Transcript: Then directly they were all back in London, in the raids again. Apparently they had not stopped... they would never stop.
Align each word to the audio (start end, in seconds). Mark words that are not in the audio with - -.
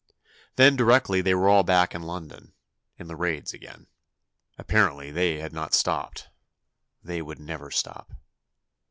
Then 0.55 0.75
directly 0.75 1.21
they 1.21 1.35
were 1.35 1.47
all 1.47 1.61
back 1.61 1.93
in 1.93 2.01
London, 2.01 2.53
in 2.97 3.07
the 3.07 3.15
raids 3.15 3.53
again. 3.53 3.85
Apparently 4.57 5.11
they 5.11 5.37
had 5.39 5.53
not 5.53 5.75
stopped... 5.75 6.27
they 7.03 7.21
would 7.21 7.37
never 7.37 7.69
stop. 7.69 8.11